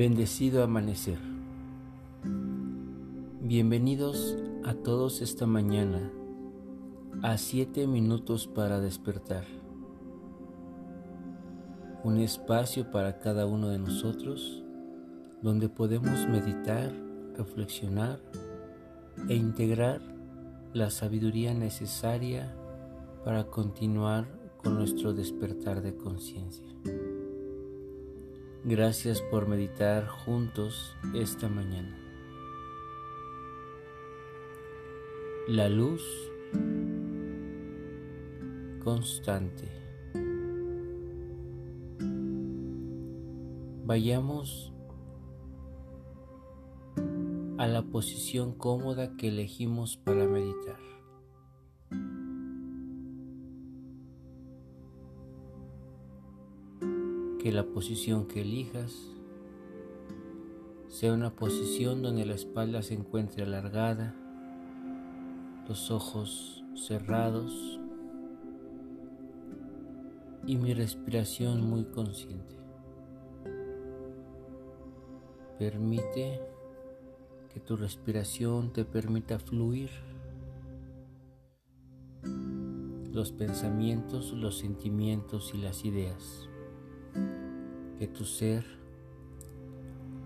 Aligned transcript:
Bendecido 0.00 0.64
amanecer. 0.64 1.18
Bienvenidos 3.42 4.34
a 4.64 4.72
todos 4.72 5.20
esta 5.20 5.46
mañana 5.46 6.10
a 7.22 7.36
siete 7.36 7.86
minutos 7.86 8.46
para 8.46 8.80
despertar. 8.80 9.44
Un 12.02 12.16
espacio 12.16 12.90
para 12.90 13.18
cada 13.18 13.44
uno 13.44 13.68
de 13.68 13.78
nosotros 13.78 14.64
donde 15.42 15.68
podemos 15.68 16.26
meditar, 16.26 16.90
reflexionar 17.36 18.22
e 19.28 19.34
integrar 19.34 20.00
la 20.72 20.88
sabiduría 20.88 21.52
necesaria 21.52 22.56
para 23.22 23.44
continuar 23.44 24.26
con 24.62 24.76
nuestro 24.76 25.12
despertar 25.12 25.82
de 25.82 25.94
conciencia. 25.94 26.64
Gracias 28.62 29.22
por 29.22 29.48
meditar 29.48 30.06
juntos 30.06 30.94
esta 31.14 31.48
mañana. 31.48 31.98
La 35.48 35.70
luz 35.70 36.02
constante. 38.84 39.66
Vayamos 43.86 44.74
a 47.56 47.66
la 47.66 47.82
posición 47.82 48.52
cómoda 48.52 49.16
que 49.16 49.28
elegimos 49.28 49.96
para 49.96 50.26
meditar. 50.26 50.89
Que 57.42 57.52
la 57.52 57.64
posición 57.64 58.26
que 58.26 58.42
elijas 58.42 59.16
sea 60.88 61.14
una 61.14 61.34
posición 61.34 62.02
donde 62.02 62.26
la 62.26 62.34
espalda 62.34 62.82
se 62.82 62.92
encuentre 62.92 63.44
alargada, 63.44 64.14
los 65.66 65.90
ojos 65.90 66.62
cerrados 66.74 67.80
y 70.46 70.58
mi 70.58 70.74
respiración 70.74 71.62
muy 71.62 71.84
consciente. 71.84 72.56
Permite 75.58 76.42
que 77.54 77.60
tu 77.60 77.74
respiración 77.78 78.70
te 78.74 78.84
permita 78.84 79.38
fluir 79.38 79.88
los 83.10 83.32
pensamientos, 83.32 84.32
los 84.32 84.58
sentimientos 84.58 85.54
y 85.54 85.58
las 85.58 85.86
ideas 85.86 86.49
que 87.98 88.06
tu 88.06 88.24
ser, 88.24 88.64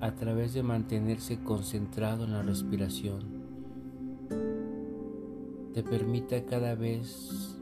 a 0.00 0.14
través 0.14 0.54
de 0.54 0.62
mantenerse 0.62 1.42
concentrado 1.42 2.24
en 2.24 2.32
la 2.32 2.42
respiración, 2.42 3.44
te 5.72 5.82
permita 5.82 6.44
cada 6.44 6.74
vez 6.74 7.60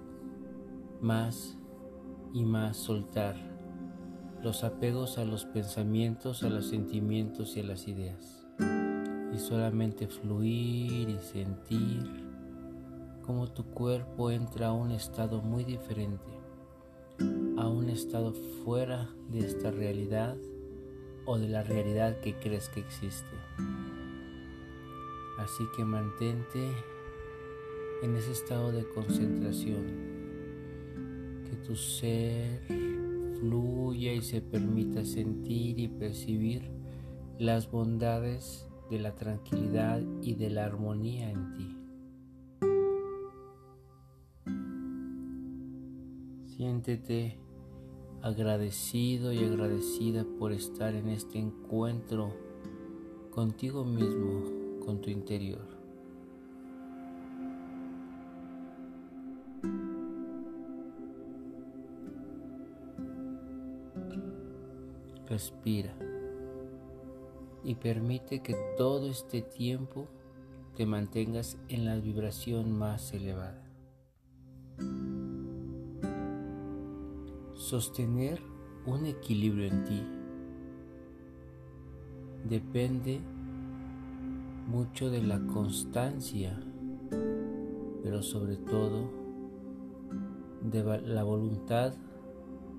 más 1.01 1.57
y 2.35 2.45
más 2.45 2.77
soltar 2.77 3.37
los 4.43 4.65
apegos 4.65 5.19
a 5.19 5.25
los 5.25 5.45
pensamientos, 5.47 6.43
a 6.43 6.49
los 6.49 6.67
sentimientos 6.67 7.57
y 7.57 7.61
a 7.61 7.65
las 7.65 7.87
ideas. 7.89 8.47
Y 9.33 9.39
solamente 9.39 10.09
fluir 10.09 11.09
y 11.09 11.19
sentir 11.23 12.29
cómo 13.23 13.51
tu 13.51 13.65
cuerpo 13.65 14.31
entra 14.31 14.69
a 14.69 14.73
un 14.73 14.91
estado 14.91 15.41
muy 15.41 15.65
diferente 15.65 16.42
a 17.63 17.69
un 17.69 17.89
estado 17.91 18.33
fuera 18.65 19.09
de 19.31 19.39
esta 19.39 19.71
realidad 19.71 20.37
o 21.27 21.39
de 21.39 21.47
la 21.47 21.63
realidad 21.63 22.19
que 22.19 22.35
crees 22.35 22.69
que 22.69 22.81
existe. 22.81 23.37
Así 25.39 25.63
que 25.77 25.85
mantente 25.85 26.73
en 28.03 28.17
ese 28.17 28.33
estado 28.33 28.73
de 28.73 28.85
concentración, 28.89 29.85
que 31.49 31.55
tu 31.65 31.77
ser 31.77 32.63
fluya 33.39 34.13
y 34.13 34.23
se 34.23 34.41
permita 34.41 35.05
sentir 35.05 35.79
y 35.79 35.87
percibir 35.87 36.69
las 37.39 37.71
bondades 37.71 38.67
de 38.91 38.99
la 38.99 39.15
tranquilidad 39.15 40.03
y 40.21 40.35
de 40.35 40.51
la 40.51 40.65
armonía 40.65 41.31
en 41.31 41.53
ti. 41.55 41.79
Siéntete 46.57 47.42
agradecido 48.23 49.33
y 49.33 49.45
agradecida 49.45 50.25
por 50.39 50.53
estar 50.53 50.95
en 50.95 51.09
este 51.09 51.39
encuentro 51.39 52.33
contigo 53.33 53.85
mismo, 53.85 54.45
con 54.85 55.01
tu 55.01 55.11
interior. 55.11 55.67
Respira 65.29 65.95
y 67.65 67.75
permite 67.75 68.41
que 68.41 68.55
todo 68.77 69.09
este 69.09 69.43
tiempo 69.43 70.07
te 70.77 70.87
mantengas 70.87 71.57
en 71.69 71.87
la 71.87 71.97
vibración 71.97 72.71
más 72.73 73.13
elevada. 73.15 73.62
Sostener 77.73 78.39
un 78.85 79.07
equilibrio 79.07 79.65
en 79.65 79.85
ti 79.85 80.03
depende 82.45 83.19
mucho 84.69 85.09
de 85.09 85.23
la 85.23 85.41
constancia, 85.47 86.63
pero 88.03 88.23
sobre 88.23 88.59
todo 88.59 89.09
de 90.61 91.01
la 91.01 91.23
voluntad 91.23 91.95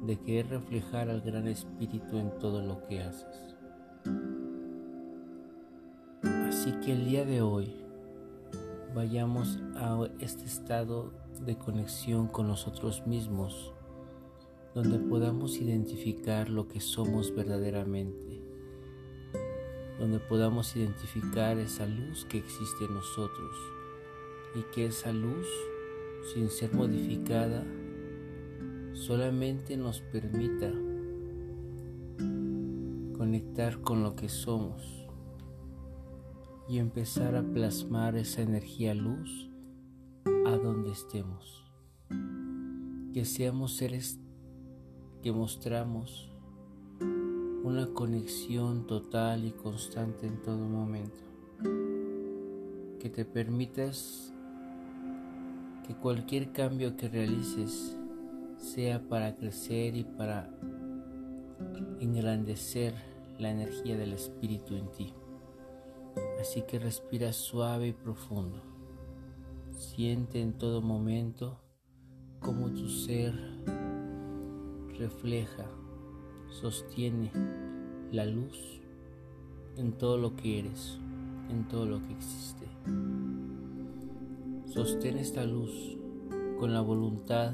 de 0.05 0.19
querer 0.19 0.49
reflejar 0.49 1.09
al 1.09 1.21
Gran 1.21 1.47
Espíritu 1.47 2.19
en 2.19 2.29
todo 2.37 2.61
lo 2.61 2.85
que 2.85 3.01
haces. 3.01 3.55
Así 6.21 6.71
que 6.85 6.91
el 6.91 7.05
día 7.05 7.25
de 7.25 7.41
hoy 7.41 7.73
vayamos 8.93 9.57
a 9.75 10.07
este 10.19 10.45
estado 10.45 11.11
de 11.43 11.57
conexión 11.57 12.27
con 12.27 12.47
nosotros 12.47 13.07
mismos 13.07 13.72
donde 14.73 14.97
podamos 14.97 15.57
identificar 15.57 16.49
lo 16.49 16.67
que 16.67 16.79
somos 16.79 17.33
verdaderamente, 17.35 18.41
donde 19.99 20.19
podamos 20.19 20.75
identificar 20.75 21.59
esa 21.59 21.85
luz 21.85 22.25
que 22.25 22.39
existe 22.39 22.85
en 22.85 22.95
nosotros 22.95 23.55
y 24.55 24.63
que 24.73 24.87
esa 24.87 25.11
luz, 25.11 25.47
sin 26.33 26.49
ser 26.49 26.73
modificada, 26.73 27.63
solamente 28.93 29.77
nos 29.77 30.01
permita 30.01 30.71
conectar 33.15 33.79
con 33.81 34.01
lo 34.01 34.15
que 34.15 34.29
somos 34.29 35.07
y 36.67 36.79
empezar 36.79 37.35
a 37.35 37.43
plasmar 37.43 38.15
esa 38.15 38.41
energía 38.41 38.95
luz 38.95 39.51
a 40.47 40.51
donde 40.51 40.91
estemos. 40.91 41.63
Que 43.13 43.25
seamos 43.25 43.75
seres 43.75 44.19
que 45.23 45.31
mostramos 45.31 46.29
una 47.63 47.87
conexión 47.93 48.85
total 48.85 49.45
y 49.45 49.51
constante 49.51 50.27
en 50.27 50.41
todo 50.41 50.57
momento. 50.57 51.23
Que 52.99 53.09
te 53.09 53.23
permitas 53.23 54.33
que 55.87 55.95
cualquier 55.95 56.51
cambio 56.51 56.97
que 56.97 57.07
realices 57.07 57.97
sea 58.57 59.01
para 59.07 59.33
crecer 59.33 59.95
y 59.95 60.03
para 60.03 60.49
engrandecer 62.01 62.93
la 63.39 63.49
energía 63.49 63.95
del 63.95 64.11
espíritu 64.11 64.75
en 64.75 64.91
ti. 64.91 65.13
Así 66.41 66.63
que 66.63 66.79
respira 66.79 67.31
suave 67.31 67.87
y 67.87 67.93
profundo. 67.93 68.61
Siente 69.71 70.41
en 70.41 70.51
todo 70.57 70.81
momento 70.81 71.61
como 72.41 72.67
tu 72.71 72.89
ser 72.89 73.52
refleja, 74.97 75.65
sostiene 76.49 77.31
la 78.11 78.25
luz 78.25 78.81
en 79.77 79.93
todo 79.93 80.17
lo 80.17 80.35
que 80.35 80.59
eres, 80.59 80.99
en 81.49 81.67
todo 81.67 81.85
lo 81.85 82.01
que 82.01 82.13
existe. 82.13 82.67
Sostén 84.67 85.17
esta 85.17 85.43
luz 85.45 85.97
con 86.59 86.73
la 86.73 86.81
voluntad 86.81 87.53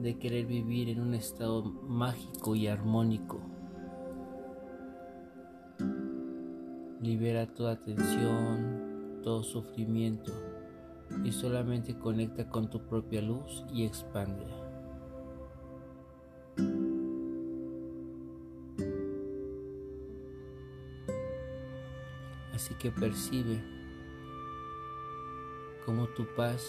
de 0.00 0.18
querer 0.18 0.46
vivir 0.46 0.88
en 0.88 1.00
un 1.00 1.14
estado 1.14 1.62
mágico 1.64 2.54
y 2.54 2.66
armónico. 2.66 3.40
Libera 7.00 7.46
toda 7.46 7.80
tensión, 7.80 9.20
todo 9.22 9.42
sufrimiento 9.42 10.32
y 11.22 11.32
solamente 11.32 11.98
conecta 11.98 12.48
con 12.48 12.70
tu 12.70 12.80
propia 12.80 13.22
luz 13.22 13.64
y 13.72 13.84
expande. 22.54 22.78
que 22.78 22.90
percibe 22.90 23.62
cómo 25.84 26.06
tu 26.08 26.26
paz 26.34 26.64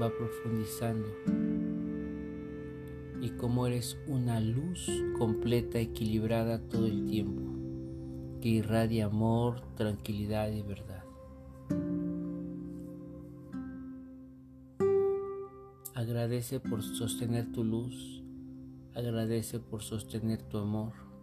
va 0.00 0.10
profundizando 0.10 1.08
y 3.20 3.30
cómo 3.30 3.66
eres 3.66 3.96
una 4.06 4.40
luz 4.40 4.90
completa, 5.18 5.78
equilibrada 5.78 6.58
todo 6.68 6.86
el 6.86 7.06
tiempo, 7.06 7.42
que 8.40 8.48
irradia 8.48 9.06
amor, 9.06 9.60
tranquilidad 9.76 10.50
y 10.52 10.62
verdad. 10.62 11.04
Agradece 15.94 16.60
por 16.60 16.82
sostener 16.82 17.50
tu 17.52 17.64
luz, 17.64 18.22
agradece 18.94 19.60
por 19.60 19.82
sostener 19.82 20.42
tu 20.42 20.58
amor. 20.58 21.13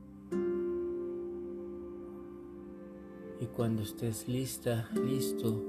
Y 3.42 3.48
cuando 3.48 3.82
estés 3.82 4.28
lista, 4.28 4.88
listo, 4.94 5.64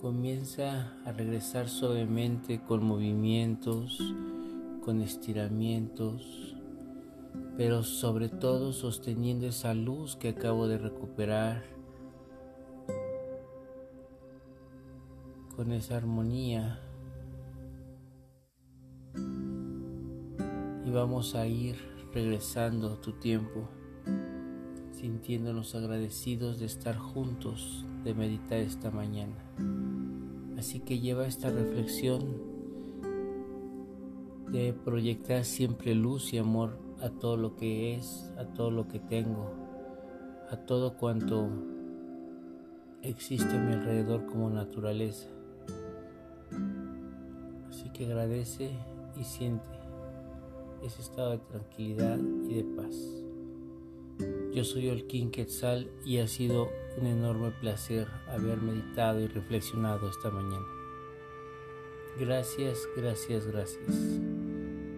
comienza 0.00 0.98
a 1.04 1.12
regresar 1.12 1.68
suavemente 1.68 2.60
con 2.60 2.84
movimientos, 2.84 4.00
con 4.84 5.00
estiramientos, 5.00 6.56
pero 7.56 7.84
sobre 7.84 8.28
todo 8.28 8.72
sosteniendo 8.72 9.46
esa 9.46 9.74
luz 9.74 10.16
que 10.16 10.30
acabo 10.30 10.66
de 10.66 10.78
recuperar, 10.78 11.62
con 15.54 15.70
esa 15.70 15.98
armonía. 15.98 16.80
Y 20.84 20.90
vamos 20.90 21.36
a 21.36 21.46
ir 21.46 21.76
regresando 22.12 22.98
tu 22.98 23.12
tiempo, 23.12 23.68
sintiéndonos 25.02 25.74
agradecidos 25.74 26.60
de 26.60 26.66
estar 26.66 26.96
juntos, 26.96 27.84
de 28.04 28.14
meditar 28.14 28.58
esta 28.58 28.92
mañana. 28.92 29.34
Así 30.56 30.78
que 30.78 31.00
lleva 31.00 31.26
esta 31.26 31.50
reflexión 31.50 32.22
de 34.52 34.72
proyectar 34.72 35.44
siempre 35.44 35.96
luz 35.96 36.32
y 36.32 36.38
amor 36.38 36.78
a 37.00 37.10
todo 37.10 37.36
lo 37.36 37.56
que 37.56 37.96
es, 37.96 38.32
a 38.38 38.44
todo 38.44 38.70
lo 38.70 38.86
que 38.86 39.00
tengo, 39.00 39.50
a 40.52 40.56
todo 40.56 40.96
cuanto 40.96 41.50
existe 43.02 43.56
a 43.56 43.60
mi 43.60 43.72
alrededor 43.72 44.26
como 44.26 44.50
naturaleza. 44.50 45.26
Así 47.70 47.90
que 47.90 48.06
agradece 48.06 48.70
y 49.20 49.24
siente 49.24 49.66
ese 50.84 51.02
estado 51.02 51.32
de 51.32 51.38
tranquilidad 51.38 52.20
y 52.48 52.54
de 52.54 52.64
paz. 52.76 53.21
Yo 54.52 54.64
soy 54.64 55.02
King 55.04 55.30
Quetzal 55.30 55.90
y 56.04 56.18
ha 56.18 56.28
sido 56.28 56.70
un 56.98 57.06
enorme 57.06 57.52
placer 57.52 58.06
haber 58.28 58.60
meditado 58.60 59.18
y 59.20 59.26
reflexionado 59.26 60.10
esta 60.10 60.30
mañana. 60.30 60.66
Gracias, 62.20 62.86
gracias, 62.94 63.46
gracias. 63.46 63.86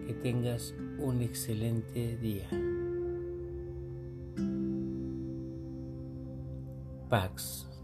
Que 0.05 0.13
tengas 0.13 0.75
un 0.99 1.21
excelente 1.21 2.17
día. 2.17 2.49
Pax. 7.09 7.74